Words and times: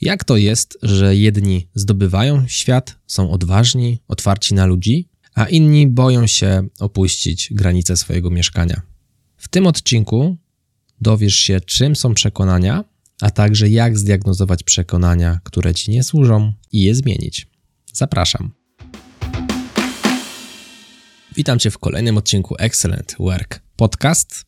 Jak 0.00 0.24
to 0.24 0.36
jest, 0.36 0.78
że 0.82 1.16
jedni 1.16 1.68
zdobywają 1.74 2.48
świat, 2.48 2.96
są 3.06 3.30
odważni, 3.30 4.02
otwarci 4.08 4.54
na 4.54 4.66
ludzi, 4.66 5.08
a 5.34 5.44
inni 5.44 5.86
boją 5.86 6.26
się 6.26 6.68
opuścić 6.78 7.48
granice 7.52 7.96
swojego 7.96 8.30
mieszkania? 8.30 8.82
W 9.36 9.48
tym 9.48 9.66
odcinku 9.66 10.36
dowiesz 11.00 11.34
się, 11.34 11.60
czym 11.60 11.96
są 11.96 12.14
przekonania, 12.14 12.84
a 13.20 13.30
także 13.30 13.68
jak 13.68 13.98
zdiagnozować 13.98 14.62
przekonania, 14.62 15.40
które 15.44 15.74
ci 15.74 15.90
nie 15.90 16.02
służą 16.02 16.52
i 16.72 16.82
je 16.82 16.94
zmienić. 16.94 17.46
Zapraszam. 17.92 18.50
Witam 21.36 21.58
Cię 21.58 21.70
w 21.70 21.78
kolejnym 21.78 22.16
odcinku 22.16 22.54
Excellent 22.58 23.16
Work 23.18 23.62
Podcast. 23.76 24.44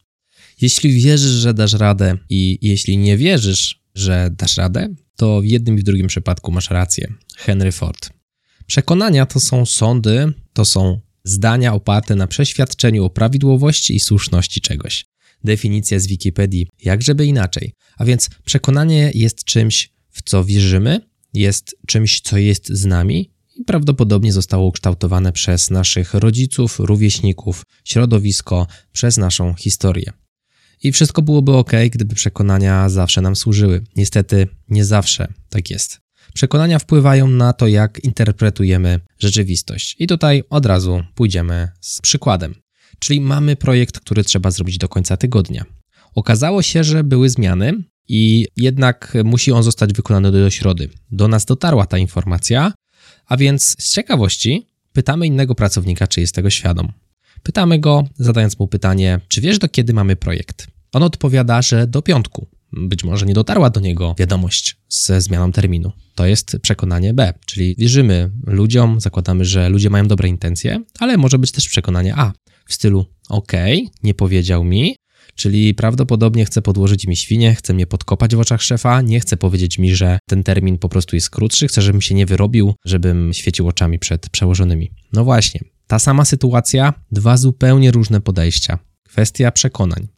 Jeśli 0.61 1.03
wierzysz, 1.03 1.31
że 1.31 1.55
dasz 1.55 1.73
radę 1.73 2.19
i 2.29 2.59
jeśli 2.63 2.99
nie 2.99 3.17
wierzysz, 3.17 3.83
że 3.95 4.31
dasz 4.39 4.57
radę, 4.57 4.89
to 5.21 5.41
w 5.41 5.45
jednym 5.45 5.75
i 5.75 5.81
w 5.81 5.85
drugim 5.85 6.07
przypadku 6.07 6.53
masz 6.53 6.71
rację. 6.71 7.13
Henry 7.37 7.73
Ford. 7.73 8.11
Przekonania 8.67 9.27
to 9.27 9.41
są 9.41 9.67
sądy, 9.67 10.33
to 10.53 10.65
są 10.65 11.01
zdania 11.25 11.75
oparte 11.75 12.17
na 12.17 12.27
przeświadczeniu 12.27 13.05
o 13.05 13.11
prawidłowości 13.11 13.97
i 13.97 14.01
słuszności 14.01 14.61
czegoś. 14.61 15.05
Definicja 15.45 15.99
z 15.99 16.07
Wikipedii, 16.07 16.67
jak 16.83 17.03
żeby 17.03 17.27
inaczej. 17.27 17.73
A 17.97 18.05
więc 18.05 18.31
przekonanie 18.45 19.11
jest 19.15 19.45
czymś, 19.45 19.93
w 20.11 20.23
co 20.23 20.45
wierzymy, 20.45 21.01
jest 21.35 21.77
czymś, 21.87 22.21
co 22.21 22.39
jest 22.39 22.69
z 22.69 22.85
nami 22.85 23.31
i 23.57 23.65
prawdopodobnie 23.65 24.33
zostało 24.33 24.67
ukształtowane 24.67 25.33
przez 25.33 25.71
naszych 25.71 26.15
rodziców, 26.15 26.79
rówieśników, 26.79 27.63
środowisko, 27.85 28.67
przez 28.93 29.17
naszą 29.17 29.55
historię. 29.55 30.13
I 30.83 30.93
wszystko 30.93 31.23
byłoby 31.23 31.53
ok, 31.53 31.73
gdyby 31.91 32.15
przekonania 32.15 32.89
zawsze 32.89 33.21
nam 33.21 33.37
służyły. 33.37 33.85
Niestety, 33.97 34.49
nie 34.69 34.85
zawsze 34.85 35.33
tak 35.49 35.71
jest. 35.71 36.01
Przekonania 36.35 36.79
wpływają 36.79 37.29
na 37.29 37.53
to, 37.53 37.67
jak 37.67 38.05
interpretujemy 38.05 39.01
rzeczywistość. 39.19 39.97
I 39.99 40.07
tutaj 40.07 40.43
od 40.51 40.67
razu 40.67 41.03
pójdziemy 41.15 41.69
z 41.81 42.01
przykładem. 42.01 42.55
Czyli 42.99 43.21
mamy 43.21 43.57
projekt, 43.57 44.01
który 44.01 44.25
trzeba 44.25 44.51
zrobić 44.51 44.79
do 44.79 44.89
końca 44.89 45.17
tygodnia. 45.17 45.65
Okazało 46.15 46.63
się, 46.63 46.85
że 46.85 47.05
były 47.05 47.29
zmiany 47.29 47.85
i 48.09 48.47
jednak 48.57 49.17
musi 49.25 49.53
on 49.53 49.63
zostać 49.63 49.93
wykonany 49.93 50.33
do 50.33 50.51
środy. 50.51 50.91
Do 51.11 51.29
nas 51.29 51.45
dotarła 51.45 51.87
ta 51.87 51.99
informacja, 51.99 52.73
a 53.27 53.37
więc 53.37 53.77
z 53.79 53.93
ciekawości 53.93 54.67
pytamy 54.93 55.27
innego 55.27 55.55
pracownika, 55.55 56.07
czy 56.07 56.21
jest 56.21 56.35
tego 56.35 56.51
świadom. 56.51 56.93
Pytamy 57.43 57.79
go, 57.79 58.05
zadając 58.19 58.59
mu 58.59 58.69
pytanie, 58.69 59.21
czy 59.29 59.41
wiesz 59.41 59.59
do 59.59 59.69
kiedy 59.69 59.93
mamy 59.93 60.17
projekt? 60.17 60.67
On 60.93 61.03
odpowiada, 61.03 61.63
że 61.63 61.87
do 61.87 62.03
piątku. 62.03 62.47
Być 62.73 63.05
może 63.05 63.27
nie 63.27 63.35
dotarła 63.35 63.71
do 63.71 63.81
niego 63.81 64.15
wiadomość 64.19 64.77
ze 64.89 65.21
zmianą 65.21 65.53
terminu. 65.53 65.93
To 66.15 66.27
jest 66.27 66.57
przekonanie 66.63 67.15
B, 67.15 67.35
czyli 67.47 67.75
wierzymy 67.79 68.31
ludziom, 68.47 69.01
zakładamy, 69.01 69.45
że 69.45 69.69
ludzie 69.69 69.91
mają 69.91 70.09
dobre 70.09 70.29
intencje, 70.29 70.85
ale 70.99 71.17
może 71.17 71.39
być 71.39 71.53
też 71.53 71.69
przekonanie 71.69 72.15
A 72.17 72.33
w 72.67 72.75
stylu 72.75 73.07
OK, 73.29 73.53
nie 74.03 74.15
powiedział 74.15 74.65
mi, 74.65 74.97
czyli 75.35 75.75
prawdopodobnie 75.75 76.45
chce 76.45 76.63
podłożyć 76.63 77.07
mi 77.07 77.17
świnie, 77.17 77.55
chce 77.55 77.75
mnie 77.75 77.87
podkopać 77.87 78.35
w 78.37 78.41
oczach 78.41 78.63
szefa, 78.63 79.01
nie 79.01 79.21
chce 79.21 79.37
powiedzieć 79.37 79.79
mi, 79.79 79.97
że 79.97 80.19
ten 80.29 80.43
termin 80.43 80.79
po 80.79 80.89
prostu 80.89 81.17
jest 81.17 81.31
krótszy, 81.31 81.69
chce, 81.69 81.83
żebym 81.83 82.01
się 82.01 82.15
nie 82.15 82.27
wyrobił, 82.27 82.75
żebym 82.85 83.35
świecił 83.35 83.69
oczami 83.69 83.99
przed 83.99 84.31
przełożonymi. 84.31 84.91
No 85.13 85.25
właśnie, 85.25 85.61
ta 85.91 85.99
sama 85.99 86.25
sytuacja, 86.25 86.95
dwa 87.13 87.37
zupełnie 87.37 87.91
różne 87.91 88.21
podejścia. 88.21 88.79
Kwestia 89.09 89.51
przekonań. 89.51 90.09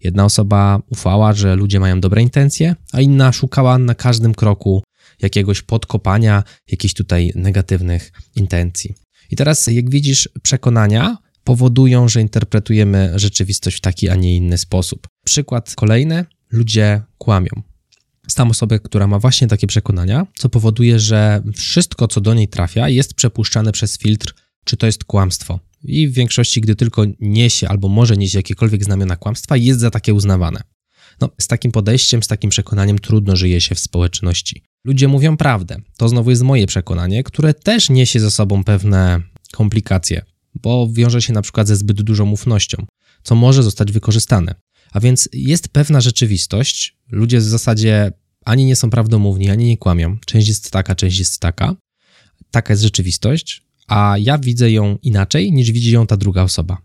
Jedna 0.00 0.24
osoba 0.24 0.82
ufała, 0.90 1.32
że 1.32 1.56
ludzie 1.56 1.80
mają 1.80 2.00
dobre 2.00 2.22
intencje, 2.22 2.76
a 2.92 3.00
inna 3.00 3.32
szukała 3.32 3.78
na 3.78 3.94
każdym 3.94 4.34
kroku 4.34 4.82
jakiegoś 5.22 5.62
podkopania, 5.62 6.42
jakichś 6.70 6.94
tutaj 6.94 7.32
negatywnych 7.34 8.12
intencji. 8.36 8.94
I 9.30 9.36
teraz, 9.36 9.66
jak 9.66 9.90
widzisz, 9.90 10.28
przekonania 10.42 11.18
powodują, 11.44 12.08
że 12.08 12.20
interpretujemy 12.20 13.12
rzeczywistość 13.16 13.76
w 13.76 13.80
taki, 13.80 14.08
a 14.08 14.14
nie 14.14 14.36
inny 14.36 14.58
sposób. 14.58 15.08
Przykład 15.24 15.74
kolejny: 15.74 16.24
ludzie 16.50 17.02
kłamią. 17.18 17.62
Znam 18.28 18.50
osobę, 18.50 18.78
która 18.78 19.06
ma 19.06 19.18
właśnie 19.18 19.48
takie 19.48 19.66
przekonania, 19.66 20.26
co 20.38 20.48
powoduje, 20.48 20.98
że 20.98 21.42
wszystko, 21.56 22.08
co 22.08 22.20
do 22.20 22.34
niej 22.34 22.48
trafia, 22.48 22.88
jest 22.88 23.14
przepuszczane 23.14 23.72
przez 23.72 23.98
filtr, 23.98 24.34
czy 24.64 24.76
to 24.76 24.86
jest 24.86 25.04
kłamstwo. 25.04 25.60
I 25.84 26.08
w 26.08 26.12
większości, 26.12 26.60
gdy 26.60 26.76
tylko 26.76 27.04
niesie 27.20 27.68
albo 27.68 27.88
może 27.88 28.16
nieść 28.16 28.34
jakiekolwiek 28.34 28.84
znamiona 28.84 29.16
kłamstwa, 29.16 29.56
jest 29.56 29.80
za 29.80 29.90
takie 29.90 30.14
uznawane. 30.14 30.60
No, 31.20 31.30
z 31.40 31.46
takim 31.46 31.72
podejściem, 31.72 32.22
z 32.22 32.26
takim 32.26 32.50
przekonaniem 32.50 32.98
trudno 32.98 33.36
żyje 33.36 33.60
się 33.60 33.74
w 33.74 33.78
społeczności. 33.78 34.62
Ludzie 34.84 35.08
mówią 35.08 35.36
prawdę. 35.36 35.76
To 35.96 36.08
znowu 36.08 36.30
jest 36.30 36.42
moje 36.42 36.66
przekonanie, 36.66 37.22
które 37.22 37.54
też 37.54 37.90
niesie 37.90 38.20
ze 38.20 38.30
sobą 38.30 38.64
pewne 38.64 39.22
komplikacje, 39.52 40.22
bo 40.54 40.88
wiąże 40.92 41.22
się 41.22 41.32
na 41.32 41.42
przykład 41.42 41.68
ze 41.68 41.76
zbyt 41.76 42.02
dużą 42.02 42.30
ufnością, 42.30 42.86
co 43.22 43.34
może 43.34 43.62
zostać 43.62 43.92
wykorzystane. 43.92 44.54
A 44.92 45.00
więc 45.00 45.28
jest 45.32 45.68
pewna 45.68 46.00
rzeczywistość, 46.00 46.96
ludzie 47.10 47.38
w 47.38 47.42
zasadzie 47.42 48.12
ani 48.44 48.64
nie 48.64 48.76
są 48.76 48.90
prawdomówni, 48.90 49.50
ani 49.50 49.64
nie 49.66 49.78
kłamią. 49.78 50.18
Część 50.26 50.48
jest 50.48 50.70
taka, 50.70 50.94
część 50.94 51.18
jest 51.18 51.40
taka. 51.40 51.76
Taka 52.50 52.72
jest 52.72 52.82
rzeczywistość, 52.82 53.62
a 53.88 54.16
ja 54.18 54.38
widzę 54.38 54.70
ją 54.70 54.98
inaczej 55.02 55.52
niż 55.52 55.72
widzi 55.72 55.92
ją 55.92 56.06
ta 56.06 56.16
druga 56.16 56.42
osoba. 56.42 56.78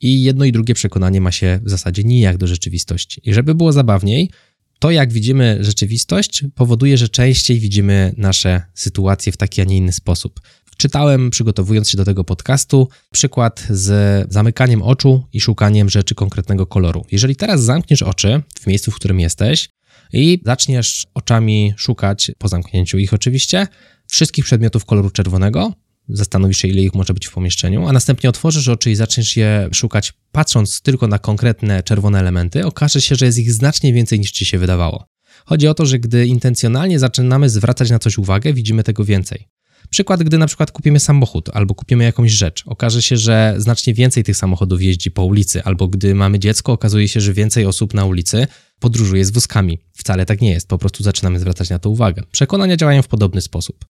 I 0.00 0.22
jedno 0.22 0.44
i 0.44 0.52
drugie 0.52 0.74
przekonanie 0.74 1.20
ma 1.20 1.32
się 1.32 1.60
w 1.64 1.70
zasadzie 1.70 2.04
nijak 2.04 2.36
do 2.36 2.46
rzeczywistości. 2.46 3.20
I 3.24 3.34
żeby 3.34 3.54
było 3.54 3.72
zabawniej, 3.72 4.30
to 4.78 4.90
jak 4.90 5.12
widzimy 5.12 5.58
rzeczywistość 5.60 6.44
powoduje, 6.54 6.98
że 6.98 7.08
częściej 7.08 7.60
widzimy 7.60 8.14
nasze 8.16 8.62
sytuacje 8.74 9.32
w 9.32 9.36
taki, 9.36 9.60
a 9.60 9.64
nie 9.64 9.76
inny 9.76 9.92
sposób. 9.92 10.40
Czytałem, 10.76 11.30
przygotowując 11.30 11.90
się 11.90 11.96
do 11.96 12.04
tego 12.04 12.24
podcastu, 12.24 12.88
przykład 13.12 13.66
z 13.70 14.32
zamykaniem 14.32 14.82
oczu 14.82 15.24
i 15.32 15.40
szukaniem 15.40 15.88
rzeczy 15.88 16.14
konkretnego 16.14 16.66
koloru. 16.66 17.04
Jeżeli 17.12 17.36
teraz 17.36 17.62
zamkniesz 17.62 18.02
oczy 18.02 18.42
w 18.60 18.66
miejscu, 18.66 18.90
w 18.90 18.94
którym 18.94 19.20
jesteś 19.20 19.68
i 20.12 20.40
zaczniesz 20.44 21.06
oczami 21.14 21.74
szukać, 21.76 22.30
po 22.38 22.48
zamknięciu 22.48 22.98
ich 22.98 23.14
oczywiście, 23.14 23.66
wszystkich 24.08 24.44
przedmiotów 24.44 24.84
koloru 24.84 25.10
czerwonego, 25.10 25.72
zastanowisz 26.08 26.58
się, 26.58 26.68
ile 26.68 26.82
ich 26.82 26.94
może 26.94 27.14
być 27.14 27.26
w 27.26 27.32
pomieszczeniu, 27.32 27.86
a 27.86 27.92
następnie 27.92 28.28
otworzysz 28.28 28.68
oczy 28.68 28.90
i 28.90 28.94
zaczniesz 28.94 29.36
je 29.36 29.68
szukać, 29.72 30.12
patrząc 30.32 30.80
tylko 30.80 31.06
na 31.06 31.18
konkretne 31.18 31.82
czerwone 31.82 32.20
elementy, 32.20 32.66
okaże 32.66 33.00
się, 33.00 33.14
że 33.14 33.26
jest 33.26 33.38
ich 33.38 33.52
znacznie 33.52 33.92
więcej 33.92 34.20
niż 34.20 34.30
ci 34.30 34.44
się 34.44 34.58
wydawało. 34.58 35.06
Chodzi 35.44 35.68
o 35.68 35.74
to, 35.74 35.86
że 35.86 35.98
gdy 35.98 36.26
intencjonalnie 36.26 36.98
zaczynamy 36.98 37.50
zwracać 37.50 37.90
na 37.90 37.98
coś 37.98 38.18
uwagę, 38.18 38.52
widzimy 38.52 38.82
tego 38.82 39.04
więcej. 39.04 39.48
Przykład, 39.90 40.22
gdy 40.22 40.38
na 40.38 40.46
przykład 40.46 40.70
kupimy 40.70 41.00
samochód 41.00 41.50
albo 41.52 41.74
kupimy 41.74 42.04
jakąś 42.04 42.32
rzecz, 42.32 42.62
okaże 42.66 43.02
się, 43.02 43.16
że 43.16 43.54
znacznie 43.58 43.94
więcej 43.94 44.24
tych 44.24 44.36
samochodów 44.36 44.82
jeździ 44.82 45.10
po 45.10 45.24
ulicy, 45.24 45.62
albo 45.64 45.88
gdy 45.88 46.14
mamy 46.14 46.38
dziecko, 46.38 46.72
okazuje 46.72 47.08
się, 47.08 47.20
że 47.20 47.32
więcej 47.32 47.66
osób 47.66 47.94
na 47.94 48.04
ulicy 48.04 48.46
podróżuje 48.80 49.24
z 49.24 49.30
wózkami. 49.30 49.78
Wcale 49.92 50.26
tak 50.26 50.40
nie 50.40 50.50
jest, 50.50 50.68
po 50.68 50.78
prostu 50.78 51.02
zaczynamy 51.02 51.38
zwracać 51.38 51.70
na 51.70 51.78
to 51.78 51.90
uwagę. 51.90 52.22
Przekonania 52.32 52.76
działają 52.76 53.02
w 53.02 53.08
podobny 53.08 53.40
sposób. 53.40 53.84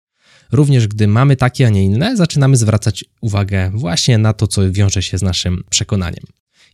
Również 0.51 0.87
gdy 0.87 1.07
mamy 1.07 1.35
takie, 1.35 1.67
a 1.67 1.69
nie 1.69 1.83
inne, 1.83 2.17
zaczynamy 2.17 2.57
zwracać 2.57 3.05
uwagę 3.21 3.71
właśnie 3.73 4.17
na 4.17 4.33
to, 4.33 4.47
co 4.47 4.71
wiąże 4.71 5.01
się 5.01 5.17
z 5.17 5.21
naszym 5.21 5.63
przekonaniem. 5.69 6.23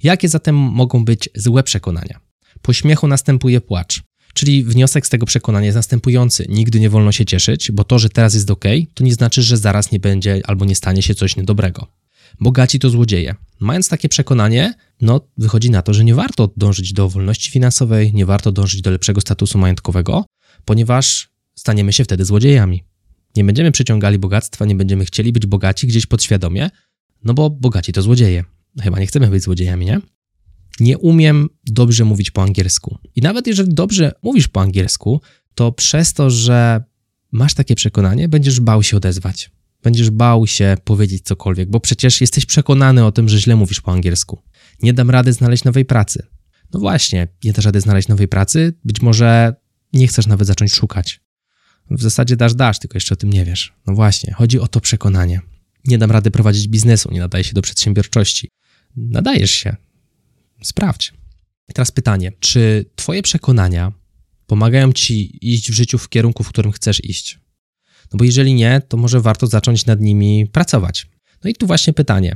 Jakie 0.04 0.30
zatem 0.30 0.56
mogą 0.56 1.06
być 1.06 1.30
złe 1.36 1.64
przekonania? 1.64 2.20
Po 2.62 2.74
śmiechu 2.74 3.08
następuje 3.08 3.62
płacz. 3.62 4.02
Czyli 4.34 4.64
wniosek 4.64 5.08
z 5.08 5.10
tego 5.10 5.26
przekonania 5.26 5.66
jest 5.66 5.76
następujący: 5.76 6.46
nigdy 6.50 6.80
nie 6.80 6.90
wolno 6.90 7.12
się 7.12 7.26
cieszyć, 7.26 7.72
bo 7.72 7.84
to, 7.84 8.00
że 8.00 8.10
teraz 8.10 8.34
jest 8.34 8.52
ok, 8.52 8.66
to 8.94 9.04
nie 9.04 9.14
znaczy, 9.14 9.42
że 9.42 9.58
zaraz 9.58 9.92
nie 9.92 10.00
będzie 10.00 10.42
albo 10.44 10.66
nie 10.66 10.76
stanie 10.76 11.02
się 11.02 11.16
coś 11.16 11.36
niedobrego. 11.36 11.88
Bogaci 12.40 12.80
to 12.80 12.90
złodzieje. 12.90 13.36
Mając 13.60 13.90
takie 13.90 14.10
przekonanie, 14.10 14.74
no 15.02 15.28
wychodzi 15.38 15.70
na 15.70 15.82
to, 15.82 15.94
że 15.94 16.04
nie 16.04 16.16
warto 16.16 16.54
dążyć 16.58 16.94
do 16.94 17.10
wolności 17.10 17.52
finansowej, 17.52 18.14
nie 18.14 18.26
warto 18.26 18.52
dążyć 18.52 18.82
do 18.82 18.92
lepszego 18.92 19.22
statusu 19.22 19.58
majątkowego, 19.58 20.26
ponieważ 20.66 21.30
staniemy 21.56 21.94
się 21.94 22.04
wtedy 22.04 22.26
złodziejami. 22.26 22.84
Nie 23.36 23.44
będziemy 23.44 23.72
przyciągali 23.72 24.20
bogactwa, 24.20 24.66
nie 24.66 24.76
będziemy 24.76 25.06
chcieli 25.06 25.32
być 25.32 25.46
bogaci 25.46 25.88
gdzieś 25.88 26.06
podświadomie, 26.06 26.70
no 27.24 27.34
bo 27.34 27.50
bogaci 27.50 27.94
to 27.94 28.02
złodzieje. 28.02 28.44
Chyba 28.82 29.00
nie 29.00 29.08
chcemy 29.08 29.28
być 29.28 29.44
złodziejami, 29.44 29.86
nie? 29.86 30.02
Nie 30.80 30.98
umiem 30.98 31.50
dobrze 31.66 32.06
mówić 32.06 32.32
po 32.32 32.44
angielsku. 32.44 32.98
I 33.16 33.22
nawet 33.22 33.48
jeżeli 33.48 33.74
dobrze 33.74 34.12
mówisz 34.24 34.48
po 34.48 34.62
angielsku, 34.62 35.22
to 35.56 35.72
przez 35.72 36.14
to, 36.14 36.30
że 36.30 36.84
masz 37.32 37.54
takie 37.54 37.76
przekonanie, 37.76 38.30
będziesz 38.30 38.60
bał 38.60 38.84
się 38.84 38.98
odezwać. 38.98 39.52
Będziesz 39.84 40.10
bał 40.10 40.48
się 40.48 40.78
powiedzieć 40.84 41.24
cokolwiek, 41.24 41.70
bo 41.70 41.80
przecież 41.80 42.22
jesteś 42.22 42.46
przekonany 42.46 43.06
o 43.06 43.12
tym, 43.12 43.30
że 43.30 43.40
źle 43.40 43.56
mówisz 43.56 43.82
po 43.82 43.92
angielsku. 43.92 44.42
Nie 44.82 44.94
dam 44.94 45.10
rady 45.10 45.34
znaleźć 45.34 45.64
nowej 45.64 45.86
pracy. 45.86 46.28
No 46.74 46.80
właśnie, 46.80 47.28
nie 47.44 47.54
dasz 47.54 47.66
rady 47.66 47.82
znaleźć 47.82 48.08
nowej 48.08 48.28
pracy, 48.28 48.74
być 48.84 49.02
może 49.02 49.56
nie 49.94 50.08
chcesz 50.08 50.28
nawet 50.28 50.48
zacząć 50.48 50.74
szukać. 50.74 51.22
W 51.92 52.02
zasadzie 52.02 52.36
dasz, 52.36 52.56
dasz, 52.56 52.80
tylko 52.80 52.98
jeszcze 52.98 53.14
o 53.14 53.18
tym 53.18 53.30
nie 53.30 53.46
wiesz. 53.46 53.74
No 53.88 53.96
właśnie, 53.96 54.34
chodzi 54.34 54.60
o 54.60 54.68
to 54.68 54.82
przekonanie. 54.82 55.42
Nie 55.86 55.98
dam 55.98 56.12
rady 56.12 56.32
prowadzić 56.32 56.68
biznesu, 56.68 57.12
nie 57.12 57.20
nadaje 57.20 57.44
się 57.44 57.54
do 57.54 57.62
przedsiębiorczości. 57.62 58.50
Nadajesz 58.96 59.52
się. 59.52 59.76
Sprawdź. 60.62 61.14
I 61.70 61.74
teraz 61.74 61.92
pytanie, 61.92 62.32
czy 62.40 62.86
Twoje 62.96 63.22
przekonania 63.22 63.92
Pomagają 64.52 64.92
ci 64.94 65.40
iść 65.54 65.72
w 65.72 65.74
życiu 65.74 65.98
w 65.98 66.10
kierunku, 66.10 66.44
w 66.44 66.50
którym 66.50 66.72
chcesz 66.72 67.06
iść. 67.06 67.40
No 68.14 68.18
bo 68.18 68.24
jeżeli 68.24 68.54
nie, 68.54 68.82
to 68.88 68.98
może 68.98 69.22
warto 69.22 69.48
zacząć 69.48 69.86
nad 69.86 70.02
nimi 70.02 70.48
pracować. 70.48 71.08
No 71.44 71.50
i 71.50 71.54
tu 71.54 71.68
właśnie 71.68 71.94
pytanie, 71.94 72.36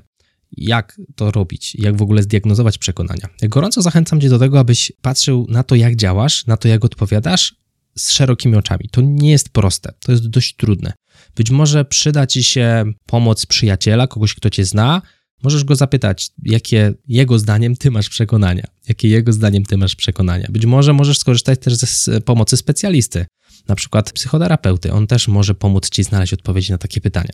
jak 0.52 1.02
to 1.16 1.31
robić, 1.31 1.75
jak 1.75 1.98
w 1.98 2.02
ogóle 2.02 2.24
zdiagnozować 2.24 2.78
przekonania. 2.78 3.30
Gorąco 3.42 3.81
zachęcam 3.81 4.22
Cię 4.22 4.30
do 4.30 4.40
tego, 4.40 4.60
abyś 4.60 4.92
patrzył 5.02 5.48
na 5.50 5.63
to, 5.63 5.75
jak 5.75 5.96
działasz, 5.96 6.46
na 6.46 6.57
to, 6.57 6.68
jak 6.68 6.86
odpowiadasz 6.86 7.56
z 7.97 8.12
szerokimi 8.12 8.56
oczami. 8.56 8.89
To 8.92 9.01
nie 9.01 9.31
jest 9.31 9.50
proste, 9.50 9.94
to 10.06 10.12
jest 10.12 10.27
dość 10.27 10.56
trudne. 10.56 10.94
Być 11.36 11.51
może 11.51 11.86
przyda 11.86 12.27
Ci 12.27 12.44
się 12.44 12.86
pomoc 13.06 13.45
przyjaciela, 13.45 14.07
kogoś, 14.07 14.33
kto 14.33 14.50
Cię 14.50 14.65
zna. 14.65 15.01
Możesz 15.44 15.63
go 15.63 15.75
zapytać, 15.75 16.30
jakie 16.44 16.94
jego 17.07 17.39
zdaniem 17.39 17.75
Ty 17.75 17.92
masz 17.92 18.09
przekonania, 18.09 18.68
jakie 18.88 19.07
jego 19.07 19.33
zdaniem 19.33 19.63
Ty 19.63 19.77
masz 19.77 19.95
przekonania. 19.95 20.47
Być 20.50 20.65
może 20.65 20.94
możesz 20.94 21.19
skorzystać 21.19 21.59
też 21.59 21.74
z 21.74 22.24
pomocy 22.24 22.57
specjalisty, 22.57 23.25
na 23.68 23.75
przykład 23.75 24.12
psychoterapeuty. 24.12 24.94
On 24.94 25.07
też 25.07 25.27
może 25.27 25.56
pomóc 25.56 25.89
Ci 25.89 26.03
znaleźć 26.03 26.33
odpowiedzi 26.33 26.71
na 26.71 26.77
takie 26.77 27.01
pytania. 27.01 27.31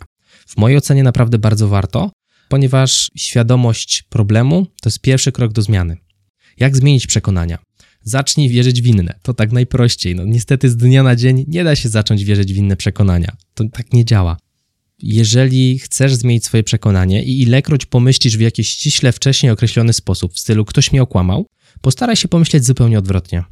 W 0.48 0.58
mojej 0.58 0.78
ocenie 0.78 1.04
naprawdę 1.04 1.38
bardzo 1.38 1.68
warto, 1.68 2.12
ponieważ 2.50 3.12
świadomość 3.18 4.04
problemu 4.10 4.66
to 4.66 4.90
jest 4.90 5.02
pierwszy 5.02 5.32
krok 5.32 5.54
do 5.54 5.62
zmiany. 5.62 5.98
Jak 6.58 6.76
zmienić 6.76 7.08
przekonania? 7.08 7.58
Zacznij 8.04 8.50
wierzyć 8.50 8.82
w 8.82 8.86
inne. 8.86 9.20
To 9.22 9.34
tak 9.34 9.52
najprościej. 9.52 10.16
No, 10.16 10.26
niestety 10.26 10.70
z 10.70 10.78
dnia 10.78 11.04
na 11.04 11.16
dzień 11.16 11.46
nie 11.48 11.64
da 11.64 11.76
się 11.76 11.90
zacząć 11.90 12.24
wierzyć 12.24 12.54
w 12.54 12.58
inne 12.58 12.76
przekonania. 12.76 13.36
To 13.54 13.64
tak 13.70 13.94
nie 13.94 14.06
działa. 14.06 14.38
Jeżeli 15.00 15.80
chcesz 15.80 16.16
zmienić 16.16 16.46
swoje 16.46 16.64
przekonanie 16.64 17.24
i 17.24 17.42
ilekroć 17.42 17.86
pomyślisz 17.86 18.38
w 18.38 18.42
jakiś 18.42 18.70
ściśle 18.70 19.12
wcześniej 19.12 19.52
określony 19.52 19.94
sposób, 19.94 20.34
w 20.34 20.40
stylu 20.40 20.66
ktoś 20.66 20.92
mnie 20.92 21.02
okłamał, 21.02 21.48
postaraj 21.82 22.16
się 22.16 22.28
pomyśleć 22.28 22.66
zupełnie 22.66 23.00
odwrotnie. 23.00 23.44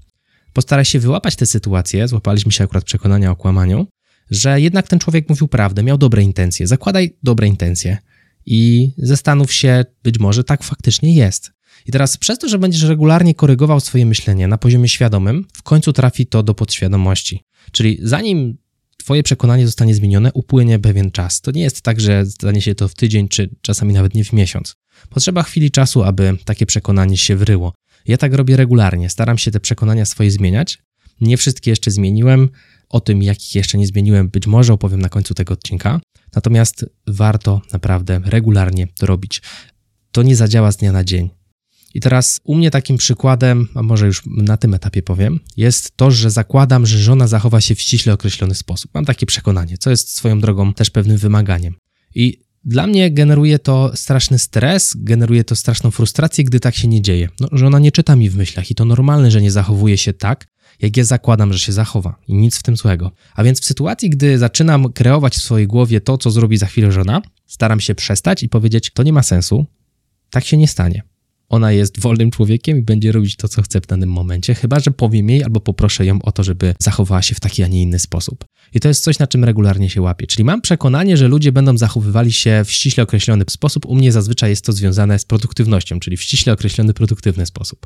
Postaraj 0.54 0.86
się 0.86 1.00
wyłapać 1.00 1.36
tę 1.36 1.46
sytuację, 1.46 2.08
złapaliśmy 2.08 2.52
się 2.52 2.64
akurat 2.64 2.84
przekonania 2.84 3.32
o 3.32 3.36
kłamaniu, 3.36 3.88
że 4.32 4.62
jednak 4.62 4.88
ten 4.88 5.00
człowiek 5.00 5.30
mówił 5.30 5.48
prawdę, 5.48 5.84
miał 5.84 5.98
dobre 5.98 6.24
intencje. 6.24 6.68
Zakładaj 6.68 7.18
dobre 7.24 7.48
intencje 7.48 7.98
i 8.46 8.92
zastanów 8.98 9.54
się, 9.54 9.86
być 10.04 10.20
może 10.20 10.44
tak 10.44 10.64
faktycznie 10.64 11.16
jest. 11.16 11.52
I 11.86 11.92
teraz 11.92 12.18
przez 12.18 12.40
to, 12.40 12.50
że 12.50 12.60
będziesz 12.60 12.84
regularnie 12.84 13.36
korygował 13.36 13.80
swoje 13.80 14.06
myślenie 14.06 14.48
na 14.48 14.58
poziomie 14.58 14.90
świadomym, 14.90 15.46
w 15.54 15.64
końcu 15.64 15.94
trafi 15.94 16.26
to 16.26 16.44
do 16.44 16.54
podświadomości. 16.54 17.44
Czyli 17.72 18.00
zanim 18.02 18.58
Twoje 19.00 19.24
przekonanie 19.24 19.66
zostanie 19.66 19.96
zmienione, 19.96 20.34
upłynie 20.34 20.80
pewien 20.80 21.12
czas. 21.12 21.42
To 21.42 21.52
nie 21.52 21.62
jest 21.62 21.82
tak, 21.82 22.00
że 22.00 22.26
stanie 22.26 22.62
się 22.62 22.76
to 22.76 22.88
w 22.88 22.96
tydzień, 22.96 23.28
czy 23.28 23.50
czasami 23.62 23.94
nawet 23.94 24.14
nie 24.14 24.24
w 24.24 24.34
miesiąc. 24.34 24.76
Potrzeba 25.10 25.44
chwili 25.44 25.72
czasu, 25.72 26.04
aby 26.04 26.38
takie 26.46 26.66
przekonanie 26.66 27.18
się 27.18 27.36
wryło. 27.36 27.74
Ja 28.06 28.18
tak 28.18 28.34
robię 28.34 28.58
regularnie, 28.58 29.10
staram 29.10 29.38
się 29.38 29.52
te 29.52 29.60
przekonania 29.60 30.06
swoje 30.06 30.32
zmieniać. 30.32 30.78
Nie 31.22 31.38
wszystkie 31.38 31.72
jeszcze 31.72 31.92
zmieniłem. 31.92 32.50
O 32.90 33.00
tym, 33.00 33.24
jakich 33.24 33.56
jeszcze 33.56 33.78
nie 33.78 33.88
zmieniłem, 33.88 34.30
być 34.30 34.48
może 34.48 34.74
opowiem 34.74 35.02
na 35.02 35.10
końcu 35.10 35.34
tego 35.34 35.54
odcinka. 35.54 36.02
Natomiast 36.36 36.86
warto 37.08 37.62
naprawdę 37.74 38.22
regularnie 38.26 38.88
to 38.88 39.06
robić. 39.06 39.42
To 40.12 40.24
nie 40.24 40.36
zadziała 40.36 40.72
z 40.72 40.78
dnia 40.78 40.92
na 40.92 41.04
dzień. 41.04 41.39
I 42.00 42.02
teraz 42.02 42.40
u 42.44 42.56
mnie 42.56 42.72
takim 42.72 42.98
przykładem, 42.98 43.68
a 43.76 43.84
może 43.84 44.06
już 44.06 44.24
na 44.26 44.58
tym 44.58 44.74
etapie 44.74 45.02
powiem, 45.02 45.40
jest 45.58 45.98
to, 45.98 46.12
że 46.12 46.32
zakładam, 46.32 46.86
że 46.86 46.98
żona 46.98 47.28
zachowa 47.28 47.62
się 47.62 47.76
w 47.76 47.82
ściśle 47.82 48.14
określony 48.14 48.56
sposób. 48.56 48.92
Mam 48.94 49.06
takie 49.06 49.26
przekonanie, 49.26 49.78
co 49.78 49.90
jest 49.90 50.16
swoją 50.16 50.40
drogą 50.40 50.74
też 50.74 50.90
pewnym 50.90 51.18
wymaganiem. 51.18 51.76
I 52.16 52.42
dla 52.64 52.88
mnie 52.88 53.12
generuje 53.12 53.60
to 53.60 53.92
straszny 53.96 54.40
stres, 54.40 54.94
generuje 54.98 55.44
to 55.44 55.56
straszną 55.56 55.92
frustrację, 55.92 56.44
gdy 56.44 56.60
tak 56.60 56.76
się 56.76 56.88
nie 56.88 57.02
dzieje. 57.02 57.30
No, 57.40 57.48
żona 57.52 57.80
nie 57.80 57.92
czyta 57.92 58.16
mi 58.16 58.30
w 58.30 58.36
myślach 58.36 58.72
i 58.72 58.76
to 58.76 58.86
normalne, 58.86 59.32
że 59.32 59.42
nie 59.42 59.52
zachowuje 59.52 59.98
się 59.98 60.14
tak, 60.14 60.48
jak 60.80 60.98
ja 60.98 61.04
zakładam, 61.04 61.54
że 61.54 61.60
się 61.60 61.72
zachowa 61.72 62.20
i 62.28 62.34
nic 62.34 62.60
w 62.60 62.64
tym 62.64 62.78
złego. 62.78 63.12
A 63.36 63.44
więc 63.44 63.62
w 63.62 63.66
sytuacji, 63.66 64.10
gdy 64.10 64.38
zaczynam 64.38 64.94
kreować 64.94 65.36
w 65.36 65.42
swojej 65.42 65.68
głowie 65.68 66.02
to, 66.02 66.18
co 66.18 66.32
zrobi 66.32 66.58
za 66.58 66.66
chwilę 66.66 66.92
żona, 66.92 67.22
staram 67.48 67.80
się 67.80 67.96
przestać 67.96 68.44
i 68.44 68.50
powiedzieć, 68.50 68.92
to 68.94 69.04
nie 69.04 69.14
ma 69.14 69.24
sensu, 69.24 69.66
tak 70.30 70.46
się 70.46 70.58
nie 70.58 70.68
stanie. 70.68 71.04
Ona 71.50 71.72
jest 71.72 72.00
wolnym 72.00 72.32
człowiekiem 72.32 72.78
i 72.78 72.82
będzie 72.82 73.12
robić 73.12 73.36
to, 73.36 73.48
co 73.48 73.62
chce 73.62 73.82
w 73.82 73.88
danym 73.88 74.12
momencie, 74.12 74.56
chyba 74.56 74.80
że 74.80 74.92
powiem 74.92 75.30
jej 75.30 75.44
albo 75.44 75.60
poproszę 75.60 76.06
ją 76.06 76.22
o 76.22 76.32
to, 76.32 76.44
żeby 76.44 76.76
zachowała 76.80 77.22
się 77.22 77.36
w 77.36 77.40
taki, 77.40 77.64
a 77.64 77.68
nie 77.68 77.82
inny 77.82 78.00
sposób. 78.00 78.46
I 78.74 78.80
to 78.80 78.88
jest 78.88 79.04
coś, 79.04 79.20
na 79.20 79.28
czym 79.28 79.44
regularnie 79.44 79.90
się 79.90 80.02
łapię. 80.02 80.28
Czyli 80.28 80.44
mam 80.44 80.62
przekonanie, 80.62 81.18
że 81.18 81.28
ludzie 81.28 81.52
będą 81.52 81.78
zachowywali 81.78 82.32
się 82.32 82.62
w 82.66 82.72
ściśle 82.72 83.04
określony 83.04 83.46
sposób. 83.50 83.86
U 83.86 83.96
mnie 83.96 84.12
zazwyczaj 84.12 84.50
jest 84.50 84.66
to 84.66 84.74
związane 84.74 85.20
z 85.20 85.26
produktywnością, 85.26 86.00
czyli 86.00 86.18
w 86.18 86.22
ściśle 86.22 86.54
określony, 86.54 86.94
produktywny 86.94 87.46
sposób. 87.46 87.86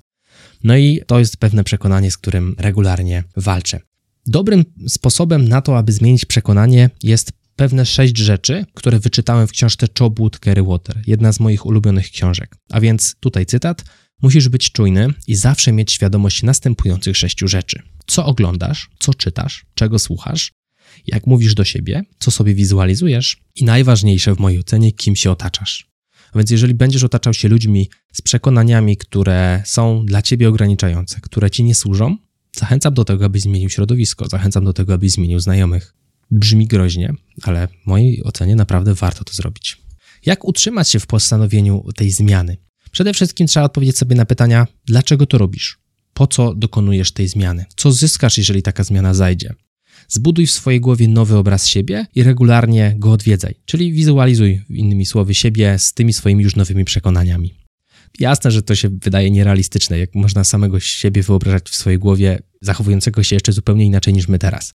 No 0.63 0.77
i 0.77 1.01
to 1.07 1.19
jest 1.19 1.38
pewne 1.38 1.63
przekonanie, 1.63 2.12
z 2.12 2.18
którym 2.18 2.56
regularnie 2.57 3.24
walczę. 3.38 3.80
Dobrym 4.25 4.63
sposobem 4.88 5.48
na 5.48 5.62
to, 5.62 5.77
aby 5.77 5.92
zmienić 5.92 6.25
przekonanie, 6.25 6.89
jest 7.04 7.31
pewne 7.56 7.86
sześć 7.86 8.18
rzeczy, 8.18 8.66
które 8.74 9.00
wyczytałem 9.00 9.48
w 9.48 9.52
książce 9.52 9.88
Chobwood 10.00 10.40
Kerry 10.40 10.64
Water, 10.64 11.02
jedna 11.08 11.32
z 11.32 11.40
moich 11.40 11.66
ulubionych 11.66 12.12
książek. 12.12 12.56
A 12.70 12.82
więc 12.82 13.16
tutaj 13.20 13.46
cytat: 13.46 13.84
Musisz 14.22 14.50
być 14.50 14.72
czujny 14.72 15.08
i 15.28 15.36
zawsze 15.36 15.72
mieć 15.72 15.92
świadomość 15.92 16.44
następujących 16.44 17.18
sześciu 17.18 17.48
rzeczy. 17.48 17.82
Co 18.08 18.26
oglądasz, 18.26 18.90
co 19.00 19.14
czytasz, 19.14 19.66
czego 19.74 20.00
słuchasz, 20.00 20.52
jak 21.08 21.28
mówisz 21.28 21.56
do 21.56 21.64
siebie, 21.64 22.02
co 22.20 22.32
sobie 22.32 22.54
wizualizujesz 22.54 23.38
i 23.56 23.64
najważniejsze 23.64 24.36
w 24.36 24.40
mojej 24.40 24.60
ocenie, 24.60 24.92
kim 24.92 25.16
się 25.16 25.32
otaczasz. 25.32 25.88
A 26.34 26.38
więc 26.38 26.52
jeżeli 26.52 26.74
będziesz 26.74 27.04
otaczał 27.04 27.34
się 27.34 27.48
ludźmi 27.48 27.90
z 28.14 28.22
przekonaniami, 28.22 28.98
które 28.98 29.64
są 29.66 30.06
dla 30.06 30.22
ciebie 30.22 30.50
ograniczające, 30.50 31.22
które 31.22 31.52
ci 31.52 31.64
nie 31.64 31.76
służą, 31.76 32.18
zachęcam 32.56 32.94
do 32.94 33.06
tego, 33.06 33.26
abyś 33.26 33.42
zmienił 33.42 33.70
środowisko, 33.70 34.30
zachęcam 34.30 34.66
do 34.66 34.74
tego, 34.74 34.94
abyś 34.94 35.12
zmienił 35.12 35.40
znajomych. 35.40 35.94
Brzmi 36.34 36.68
groźnie, 36.68 37.14
ale 37.42 37.68
w 37.68 37.88
mojej 37.88 38.24
ocenie 38.24 38.56
naprawdę 38.56 38.94
warto 38.94 39.24
to 39.24 39.34
zrobić. 39.34 39.78
Jak 40.26 40.46
utrzymać 40.46 40.90
się 40.90 41.00
w 41.00 41.08
postanowieniu 41.08 41.84
tej 41.96 42.12
zmiany? 42.12 42.58
Przede 42.92 43.14
wszystkim 43.14 43.48
trzeba 43.48 43.66
odpowiedzieć 43.66 43.98
sobie 43.98 44.16
na 44.16 44.26
pytania, 44.26 44.68
dlaczego 44.86 45.26
to 45.26 45.38
robisz? 45.38 45.80
Po 46.14 46.28
co 46.28 46.56
dokonujesz 46.56 47.12
tej 47.12 47.28
zmiany? 47.28 47.66
Co 47.76 47.92
zyskasz, 47.92 48.38
jeżeli 48.38 48.62
taka 48.62 48.84
zmiana 48.84 49.14
zajdzie? 49.14 49.54
Zbuduj 50.08 50.48
w 50.48 50.52
swojej 50.52 50.80
głowie 50.80 51.08
nowy 51.08 51.38
obraz 51.38 51.68
siebie 51.68 52.06
i 52.16 52.24
regularnie 52.24 52.96
go 52.98 53.12
odwiedzaj, 53.12 53.56
czyli 53.66 53.94
wizualizuj, 53.94 54.62
innymi 54.70 55.06
słowy, 55.06 55.34
siebie 55.34 55.80
z 55.80 55.94
tymi 55.94 56.14
swoimi 56.14 56.44
już 56.44 56.56
nowymi 56.56 56.86
przekonaniami. 56.86 57.54
Jasne, 58.20 58.52
że 58.52 58.62
to 58.62 58.76
się 58.76 58.90
wydaje 58.90 59.32
nierealistyczne, 59.32 60.00
jak 60.00 60.16
można 60.16 60.44
samego 60.44 60.80
siebie 60.80 61.24
wyobrażać 61.24 61.70
w 61.70 61.76
swojej 61.76 62.00
głowie, 62.00 62.40
zachowującego 62.62 63.24
się 63.24 63.36
jeszcze 63.36 63.52
zupełnie 63.52 63.86
inaczej 63.86 64.14
niż 64.14 64.28
my 64.28 64.40
teraz. 64.40 64.74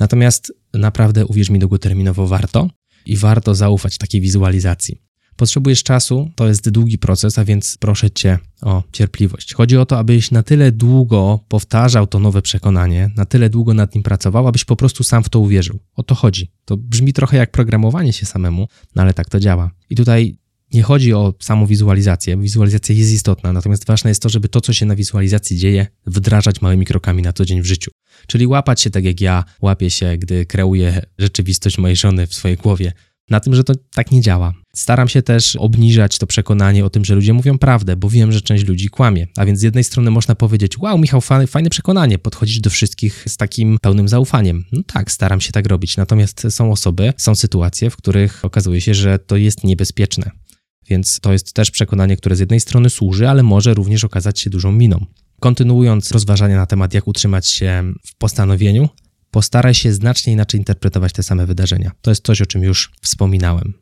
Natomiast 0.00 0.52
naprawdę, 0.74 1.26
uwierz 1.26 1.50
mi, 1.50 1.58
długoterminowo 1.58 2.26
warto 2.26 2.70
i 3.06 3.16
warto 3.16 3.54
zaufać 3.54 3.98
takiej 3.98 4.20
wizualizacji. 4.20 5.06
Potrzebujesz 5.36 5.82
czasu, 5.82 6.30
to 6.34 6.48
jest 6.48 6.70
długi 6.70 6.98
proces, 6.98 7.38
a 7.38 7.44
więc 7.44 7.76
proszę 7.80 8.10
cię 8.10 8.38
o 8.62 8.82
cierpliwość. 8.92 9.54
Chodzi 9.54 9.76
o 9.76 9.86
to, 9.86 9.98
abyś 9.98 10.30
na 10.30 10.42
tyle 10.42 10.72
długo 10.72 11.40
powtarzał 11.48 12.06
to 12.06 12.18
nowe 12.18 12.42
przekonanie, 12.42 13.10
na 13.16 13.24
tyle 13.24 13.50
długo 13.50 13.74
nad 13.74 13.94
nim 13.94 14.02
pracował, 14.02 14.48
abyś 14.48 14.64
po 14.64 14.76
prostu 14.76 15.04
sam 15.04 15.24
w 15.24 15.28
to 15.28 15.40
uwierzył. 15.40 15.78
O 15.94 16.02
to 16.02 16.14
chodzi. 16.14 16.50
To 16.64 16.76
brzmi 16.76 17.12
trochę 17.12 17.36
jak 17.36 17.50
programowanie 17.50 18.12
się 18.12 18.26
samemu, 18.26 18.68
no 18.94 19.02
ale 19.02 19.14
tak 19.14 19.28
to 19.28 19.40
działa. 19.40 19.70
I 19.90 19.96
tutaj 19.96 20.38
nie 20.72 20.82
chodzi 20.82 21.12
o 21.12 21.34
samą 21.40 21.66
wizualizację. 21.66 22.36
Wizualizacja 22.36 22.94
jest 22.94 23.12
istotna, 23.12 23.52
natomiast 23.52 23.86
ważne 23.86 24.10
jest 24.10 24.22
to, 24.22 24.28
żeby 24.28 24.48
to, 24.48 24.60
co 24.60 24.72
się 24.72 24.86
na 24.86 24.96
wizualizacji 24.96 25.56
dzieje, 25.56 25.86
wdrażać 26.06 26.60
małymi 26.60 26.86
krokami 26.86 27.22
na 27.22 27.32
co 27.32 27.44
dzień 27.44 27.62
w 27.62 27.66
życiu. 27.66 27.90
Czyli 28.26 28.46
łapać 28.46 28.80
się 28.80 28.90
tak 28.90 29.04
jak 29.04 29.20
ja 29.20 29.44
łapię 29.62 29.90
się, 29.90 30.16
gdy 30.18 30.46
kreuję 30.46 31.02
rzeczywistość 31.18 31.78
mojej 31.78 31.96
żony 31.96 32.26
w 32.26 32.34
swojej 32.34 32.56
głowie. 32.56 32.92
Na 33.30 33.40
tym, 33.40 33.54
że 33.54 33.64
to 33.64 33.72
tak 33.94 34.10
nie 34.10 34.20
działa. 34.20 34.54
Staram 34.74 35.08
się 35.08 35.22
też 35.22 35.56
obniżać 35.56 36.18
to 36.18 36.26
przekonanie 36.26 36.84
o 36.84 36.90
tym, 36.90 37.04
że 37.04 37.14
ludzie 37.14 37.32
mówią 37.32 37.58
prawdę, 37.58 37.96
bo 37.96 38.10
wiem, 38.10 38.32
że 38.32 38.40
część 38.40 38.64
ludzi 38.64 38.88
kłamie. 38.88 39.26
A 39.36 39.44
więc 39.46 39.60
z 39.60 39.62
jednej 39.62 39.84
strony 39.84 40.10
można 40.10 40.34
powiedzieć: 40.34 40.78
Wow, 40.78 40.98
Michał, 40.98 41.20
fajne, 41.20 41.70
przekonanie, 41.70 42.18
podchodzisz 42.18 42.60
do 42.60 42.70
wszystkich 42.70 43.24
z 43.28 43.36
takim 43.36 43.78
pełnym 43.82 44.08
zaufaniem. 44.08 44.64
No 44.72 44.82
tak, 44.86 45.10
staram 45.10 45.40
się 45.40 45.52
tak 45.52 45.66
robić. 45.66 45.96
Natomiast 45.96 46.46
są 46.50 46.72
osoby, 46.72 47.12
są 47.16 47.34
sytuacje, 47.34 47.90
w 47.90 47.96
których 47.96 48.44
okazuje 48.44 48.80
się, 48.80 48.94
że 48.94 49.18
to 49.18 49.36
jest 49.36 49.64
niebezpieczne. 49.64 50.30
Więc 50.88 51.20
to 51.20 51.32
jest 51.32 51.52
też 51.52 51.70
przekonanie, 51.70 52.16
które 52.16 52.36
z 52.36 52.40
jednej 52.40 52.60
strony 52.60 52.90
służy, 52.90 53.28
ale 53.28 53.42
może 53.42 53.74
również 53.74 54.04
okazać 54.04 54.40
się 54.40 54.50
dużą 54.50 54.72
miną. 54.72 55.06
Kontynuując 55.40 56.12
rozważania 56.12 56.56
na 56.56 56.66
temat, 56.66 56.94
jak 56.94 57.08
utrzymać 57.08 57.48
się 57.48 57.92
w 58.04 58.14
postanowieniu, 58.14 58.88
postaraj 59.30 59.74
się 59.74 59.92
znacznie 59.92 60.32
inaczej 60.32 60.60
interpretować 60.60 61.12
te 61.12 61.22
same 61.22 61.46
wydarzenia. 61.46 61.92
To 62.00 62.10
jest 62.10 62.26
coś, 62.26 62.42
o 62.42 62.46
czym 62.46 62.62
już 62.62 62.92
wspominałem. 63.02 63.74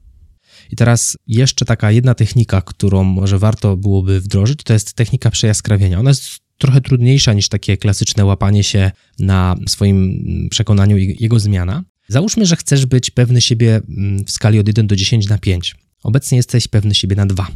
I 0.70 0.76
teraz 0.76 1.16
jeszcze 1.26 1.64
taka 1.64 1.90
jedna 1.90 2.14
technika, 2.14 2.62
którą 2.62 3.04
może 3.04 3.38
warto 3.38 3.76
byłoby 3.76 4.20
wdrożyć, 4.20 4.62
to 4.64 4.73
jest 4.73 4.92
technika 4.92 5.30
przejaskrawienia. 5.30 5.99
Ona 5.99 6.11
jest 6.11 6.23
trochę 6.58 6.80
trudniejsza 6.80 7.32
niż 7.32 7.49
takie 7.49 7.76
klasyczne 7.76 8.25
łapanie 8.25 8.64
się 8.64 8.90
na 9.18 9.56
swoim 9.68 10.23
przekonaniu 10.50 10.99
i 10.99 11.16
jego 11.20 11.40
zmiana. 11.40 11.84
Załóżmy, 12.08 12.46
że 12.46 12.56
chcesz 12.56 12.87
być 12.87 13.11
pewny 13.11 13.40
siebie 13.40 13.80
mm, 13.88 14.25
w 14.25 14.30
skali 14.30 14.58
od 14.58 14.66
1 14.66 14.87
do 14.87 14.96
10 14.96 15.28
na 15.28 15.38
5. 15.38 15.76
Obecnie 16.04 16.37
jesteś 16.37 16.68
pewny 16.68 16.94
siebie 16.94 17.16
na 17.16 17.26
2. 17.26 17.49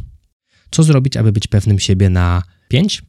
Co 0.71 0.83
zrobić, 0.83 1.17
aby 1.17 1.31
być 1.31 1.47
pewnym 1.47 1.79
siebie 1.79 2.09
na 2.09 2.43
5? 2.67 3.03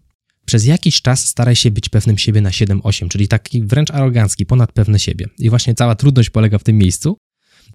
przez 0.51 0.65
jakiś 0.65 1.03
czas 1.03 1.29
staraj 1.29 1.57
się 1.57 1.71
być 1.71 1.89
pewnym 1.89 2.19
siebie 2.19 2.41
na 2.41 2.51
7-8, 2.51 3.09
czyli 3.09 3.29
taki 3.29 3.63
wręcz 3.63 3.91
arogancki, 3.91 4.47
ponad 4.47 4.73
pewny 4.73 4.99
siebie. 4.99 5.27
I 5.39 5.51
właśnie 5.51 5.75
cała 5.75 5.95
trudność 5.95 6.31
polega 6.31 6.59
w 6.59 6.65
tym 6.65 6.79
miejscu. 6.79 7.17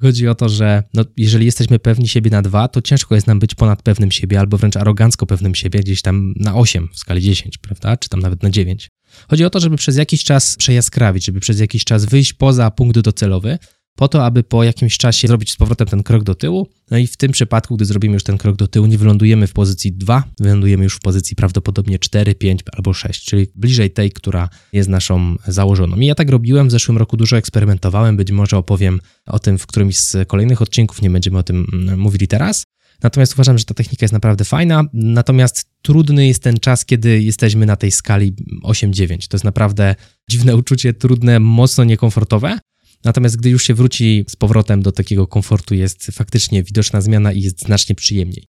Chodzi 0.01 0.27
o 0.27 0.35
to, 0.35 0.49
że 0.49 0.83
no, 0.93 1.05
jeżeli 1.17 1.45
jesteśmy 1.45 1.79
pewni 1.79 2.07
siebie 2.07 2.31
na 2.31 2.41
2, 2.41 2.67
to 2.67 2.81
ciężko 2.81 3.15
jest 3.15 3.27
nam 3.27 3.39
być 3.39 3.55
ponad 3.55 3.81
pewnym 3.81 4.11
siebie, 4.11 4.39
albo 4.39 4.57
wręcz 4.57 4.77
arogancko 4.77 5.25
pewnym 5.25 5.55
siebie, 5.55 5.79
gdzieś 5.79 6.01
tam 6.01 6.33
na 6.37 6.55
8 6.55 6.89
w 6.93 6.99
skali 6.99 7.21
10, 7.21 7.57
prawda? 7.57 7.97
Czy 7.97 8.09
tam 8.09 8.19
nawet 8.19 8.43
na 8.43 8.49
9. 8.49 8.89
Chodzi 9.29 9.45
o 9.45 9.49
to, 9.49 9.59
żeby 9.59 9.77
przez 9.77 9.97
jakiś 9.97 10.23
czas 10.23 10.55
przejaskrawić, 10.55 11.25
żeby 11.25 11.39
przez 11.39 11.59
jakiś 11.59 11.83
czas 11.85 12.05
wyjść 12.05 12.33
poza 12.33 12.71
punkt 12.71 12.99
docelowy, 12.99 13.57
po 13.95 14.07
to, 14.07 14.25
aby 14.25 14.43
po 14.43 14.63
jakimś 14.63 14.97
czasie 14.97 15.27
zrobić 15.27 15.51
z 15.51 15.55
powrotem 15.55 15.87
ten 15.87 16.03
krok 16.03 16.23
do 16.23 16.35
tyłu. 16.35 16.67
No 16.91 16.97
i 16.97 17.07
w 17.07 17.17
tym 17.17 17.31
przypadku, 17.31 17.75
gdy 17.75 17.85
zrobimy 17.85 18.13
już 18.13 18.23
ten 18.23 18.37
krok 18.37 18.55
do 18.55 18.67
tyłu, 18.67 18.85
nie 18.85 18.97
wylądujemy 18.97 19.47
w 19.47 19.53
pozycji 19.53 19.93
2, 19.93 20.23
wylądujemy 20.39 20.83
już 20.83 20.95
w 20.95 20.99
pozycji 20.99 21.35
prawdopodobnie 21.35 21.99
4, 21.99 22.35
5 22.35 22.61
albo 22.73 22.93
6, 22.93 23.25
czyli 23.25 23.47
bliżej 23.55 23.91
tej, 23.91 24.11
która 24.11 24.49
jest 24.73 24.89
naszą 24.89 25.35
założoną. 25.47 25.97
I 25.97 26.05
ja 26.05 26.15
tak 26.15 26.29
robiłem, 26.29 26.67
w 26.67 26.71
zeszłym 26.71 26.97
roku 26.97 27.17
dużo 27.17 27.37
eksperymentowałem, 27.37 28.17
być 28.17 28.31
może 28.31 28.57
opowiem 28.57 28.99
o 29.25 29.39
tym 29.39 29.57
w 29.57 29.67
którymś 29.67 29.97
z 29.97 30.27
kolejnych 30.27 30.61
odcinków, 30.61 31.01
nie 31.01 31.09
będziemy 31.09 31.37
o 31.37 31.43
tym 31.43 31.67
mm, 31.73 31.99
mówili 31.99 32.27
teraz. 32.27 32.65
Natomiast 33.03 33.33
uważam, 33.33 33.57
że 33.57 33.65
ta 33.65 33.73
technika 33.73 34.03
jest 34.03 34.13
naprawdę 34.13 34.45
fajna. 34.45 34.83
Natomiast 34.93 35.69
trudny 35.81 36.27
jest 36.27 36.43
ten 36.43 36.59
czas, 36.59 36.85
kiedy 36.85 37.21
jesteśmy 37.21 37.65
na 37.65 37.75
tej 37.75 37.91
skali 37.91 38.35
8-9. 38.63 39.27
To 39.27 39.37
jest 39.37 39.43
naprawdę 39.43 39.95
dziwne 40.29 40.55
uczucie, 40.55 40.93
trudne, 40.93 41.39
mocno 41.39 41.83
niekomfortowe. 41.83 42.59
Natomiast 43.05 43.37
gdy 43.37 43.49
już 43.49 43.63
się 43.63 43.73
wróci 43.73 44.25
z 44.29 44.35
powrotem 44.35 44.81
do 44.81 44.91
takiego 44.91 45.27
komfortu, 45.27 45.75
jest 45.75 46.05
faktycznie 46.11 46.63
widoczna 46.63 47.01
zmiana 47.01 47.31
i 47.31 47.41
jest 47.41 47.61
znacznie 47.61 47.95
przyjemniej. 47.95 48.45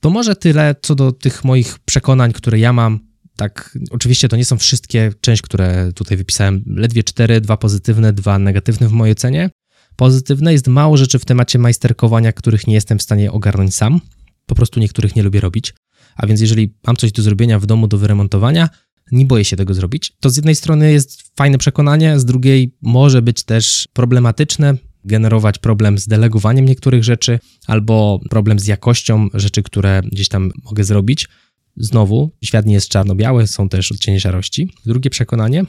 To 0.00 0.10
może 0.10 0.36
tyle 0.36 0.74
co 0.82 0.94
do 0.94 1.12
tych 1.12 1.44
moich 1.44 1.78
przekonań, 1.78 2.32
które 2.32 2.58
ja 2.58 2.72
mam. 2.72 3.00
Tak, 3.36 3.78
oczywiście 3.90 4.28
to 4.28 4.36
nie 4.36 4.44
są 4.44 4.58
wszystkie 4.58 5.12
część, 5.20 5.42
które 5.42 5.92
tutaj 5.94 6.16
wypisałem. 6.16 6.64
Ledwie 6.66 7.04
cztery, 7.04 7.40
dwa 7.40 7.56
pozytywne, 7.56 8.12
dwa 8.12 8.38
negatywne 8.38 8.88
w 8.88 8.92
mojej 8.92 9.12
ocenie. 9.12 9.50
Pozytywne 9.96 10.52
jest 10.52 10.68
mało 10.68 10.96
rzeczy 10.96 11.18
w 11.18 11.24
temacie 11.24 11.58
majsterkowania, 11.58 12.32
których 12.32 12.66
nie 12.66 12.74
jestem 12.74 12.98
w 12.98 13.02
stanie 13.02 13.32
ogarnąć 13.32 13.74
sam. 13.74 14.00
Po 14.46 14.54
prostu 14.54 14.80
niektórych 14.80 15.16
nie 15.16 15.22
lubię 15.22 15.40
robić. 15.40 15.74
A 16.16 16.26
więc 16.26 16.40
jeżeli 16.40 16.74
mam 16.86 16.96
coś 16.96 17.12
do 17.12 17.22
zrobienia 17.22 17.58
w 17.58 17.66
domu, 17.66 17.88
do 17.88 17.98
wyremontowania, 17.98 18.68
nie 19.12 19.26
boję 19.26 19.44
się 19.44 19.56
tego 19.56 19.74
zrobić. 19.74 20.12
To 20.20 20.30
z 20.30 20.36
jednej 20.36 20.54
strony 20.54 20.92
jest 20.92 21.22
fajne 21.36 21.58
przekonanie, 21.58 22.20
z 22.20 22.24
drugiej 22.24 22.74
może 22.82 23.22
być 23.22 23.42
też 23.42 23.88
problematyczne, 23.92 24.76
generować 25.04 25.58
problem 25.58 25.98
z 25.98 26.06
delegowaniem 26.06 26.64
niektórych 26.64 27.04
rzeczy 27.04 27.38
albo 27.66 28.20
problem 28.30 28.58
z 28.58 28.66
jakością 28.66 29.28
rzeczy, 29.34 29.62
które 29.62 30.02
gdzieś 30.12 30.28
tam 30.28 30.52
mogę 30.64 30.84
zrobić. 30.84 31.28
Znowu, 31.76 32.30
świat 32.44 32.66
nie 32.66 32.74
jest 32.74 32.88
czarno-biały, 32.88 33.46
są 33.46 33.68
też 33.68 33.92
odcienie 33.92 34.20
szarości. 34.20 34.70
Drugie 34.86 35.10
przekonanie, 35.10 35.64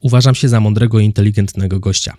uważam 0.00 0.34
się 0.34 0.48
za 0.48 0.60
mądrego 0.60 1.00
i 1.00 1.04
inteligentnego 1.04 1.80
gościa. 1.80 2.16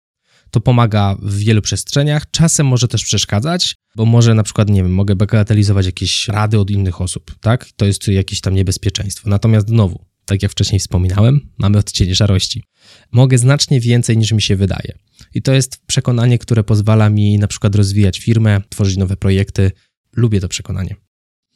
To 0.52 0.62
pomaga 0.62 1.18
w 1.22 1.38
wielu 1.38 1.62
przestrzeniach, 1.62 2.32
czasem 2.32 2.68
może 2.68 2.88
też 2.88 3.04
przeszkadzać, 3.04 3.76
bo 3.96 4.06
może 4.06 4.34
na 4.34 4.44
przykład, 4.44 4.70
nie 4.70 4.84
wiem, 4.84 4.94
mogę 4.94 5.16
bagatelizować 5.16 5.86
jakieś 5.86 6.28
rady 6.28 6.60
od 6.60 6.70
innych 6.70 7.02
osób, 7.02 7.36
tak? 7.42 7.70
To 7.76 7.86
jest 7.86 8.08
jakieś 8.08 8.42
tam 8.42 8.56
niebezpieczeństwo. 8.56 9.30
Natomiast 9.30 9.68
znowu, 9.68 10.06
tak 10.28 10.44
jak 10.44 10.52
wcześniej 10.52 10.80
wspominałem, 10.80 11.50
mamy 11.58 11.78
odcienie 11.78 12.16
szarości. 12.16 12.64
Mogę 13.12 13.38
znacznie 13.38 13.80
więcej 13.80 14.18
niż 14.18 14.32
mi 14.32 14.42
się 14.42 14.56
wydaje. 14.56 14.98
I 15.34 15.42
to 15.42 15.54
jest 15.54 15.86
przekonanie, 15.88 16.38
które 16.38 16.64
pozwala 16.64 17.10
mi 17.10 17.40
na 17.40 17.48
przykład 17.48 17.76
rozwijać 17.76 18.20
firmę, 18.20 18.62
tworzyć 18.70 18.98
nowe 18.98 19.18
projekty. 19.18 19.72
Lubię 20.16 20.40
to 20.40 20.48
przekonanie. 20.48 20.96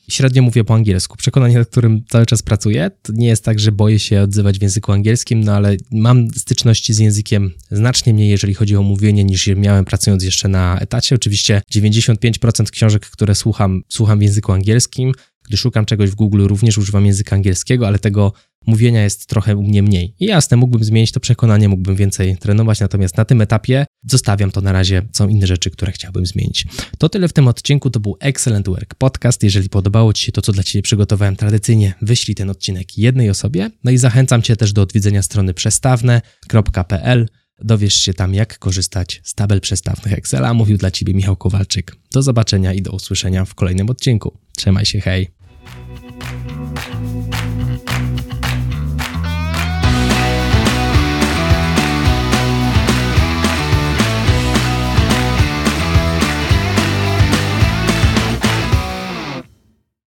Średnio 0.09 0.41
mówię 0.41 0.63
po 0.63 0.73
angielsku. 0.73 1.17
Przekonanie, 1.17 1.57
nad 1.57 1.69
którym 1.69 2.05
cały 2.09 2.25
czas 2.25 2.41
pracuję, 2.41 2.91
to 3.01 3.13
nie 3.13 3.27
jest 3.27 3.43
tak, 3.43 3.59
że 3.59 3.71
boję 3.71 3.99
się 3.99 4.21
odzywać 4.21 4.59
w 4.59 4.61
języku 4.61 4.91
angielskim, 4.91 5.43
no 5.43 5.53
ale 5.53 5.75
mam 5.91 6.29
styczności 6.29 6.93
z 6.93 6.99
językiem 6.99 7.51
znacznie 7.71 8.13
mniej, 8.13 8.29
jeżeli 8.29 8.53
chodzi 8.53 8.75
o 8.75 8.83
mówienie, 8.83 9.23
niż 9.23 9.47
miałem 9.47 9.85
pracując 9.85 10.23
jeszcze 10.23 10.47
na 10.47 10.79
etacie. 10.79 11.15
Oczywiście 11.15 11.61
95% 11.75 12.69
książek, 12.69 13.05
które 13.05 13.35
słucham, 13.35 13.81
słucham 13.89 14.19
w 14.19 14.21
języku 14.21 14.51
angielskim. 14.51 15.11
Gdy 15.51 15.57
szukam 15.57 15.85
czegoś 15.85 16.09
w 16.09 16.15
Google, 16.15 16.47
również 16.47 16.77
używam 16.77 17.05
języka 17.05 17.35
angielskiego, 17.35 17.87
ale 17.87 17.99
tego 17.99 18.33
mówienia 18.67 19.03
jest 19.03 19.25
trochę 19.25 19.55
u 19.55 19.63
mnie 19.63 19.83
mniej. 19.83 20.15
I 20.19 20.25
jasne, 20.25 20.57
mógłbym 20.57 20.83
zmienić 20.83 21.11
to 21.11 21.19
przekonanie, 21.19 21.69
mógłbym 21.69 21.95
więcej 21.95 22.37
trenować, 22.37 22.79
natomiast 22.79 23.17
na 23.17 23.25
tym 23.25 23.41
etapie 23.41 23.85
zostawiam 24.07 24.51
to 24.51 24.61
na 24.61 24.71
razie. 24.71 25.01
Są 25.13 25.27
inne 25.27 25.47
rzeczy, 25.47 25.71
które 25.71 25.91
chciałbym 25.91 26.25
zmienić. 26.25 26.65
To 26.97 27.09
tyle 27.09 27.27
w 27.27 27.33
tym 27.33 27.47
odcinku. 27.47 27.89
To 27.89 27.99
był 27.99 28.17
Excellent 28.19 28.67
Work 28.67 28.95
Podcast. 28.95 29.43
Jeżeli 29.43 29.69
podobało 29.69 30.13
Ci 30.13 30.25
się 30.25 30.31
to, 30.31 30.41
co 30.41 30.51
dla 30.51 30.63
Ciebie 30.63 30.83
przygotowałem 30.83 31.35
tradycyjnie, 31.35 31.93
wyślij 32.01 32.35
ten 32.35 32.49
odcinek 32.49 32.97
jednej 32.97 33.29
osobie. 33.29 33.69
No 33.83 33.91
i 33.91 33.97
zachęcam 33.97 34.41
Cię 34.41 34.55
też 34.55 34.73
do 34.73 34.81
odwiedzenia 34.81 35.21
strony 35.21 35.53
przestawne.pl. 35.53 37.29
Dowiesz 37.63 37.95
się 37.95 38.13
tam, 38.13 38.33
jak 38.33 38.59
korzystać 38.59 39.21
z 39.23 39.33
tabel 39.33 39.61
przestawnych 39.61 40.13
Excela. 40.13 40.53
Mówił 40.53 40.77
dla 40.77 40.91
Ciebie 40.91 41.13
Michał 41.13 41.35
Kowalczyk. 41.35 41.95
Do 42.11 42.21
zobaczenia 42.21 42.73
i 42.73 42.81
do 42.81 42.91
usłyszenia 42.91 43.45
w 43.45 43.55
kolejnym 43.55 43.89
odcinku. 43.89 44.37
Trzymaj 44.57 44.85
się, 44.85 44.99
hej! 44.99 45.40